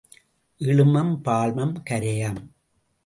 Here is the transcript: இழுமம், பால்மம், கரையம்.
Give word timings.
இழுமம், 0.61 1.21
பால்மம், 1.25 1.75
கரையம். 1.89 2.41